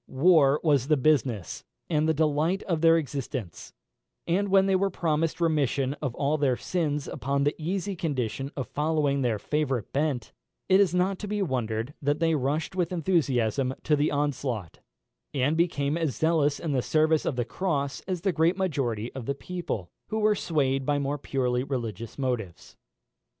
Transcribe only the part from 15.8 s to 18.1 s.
as zealous in the service of the cross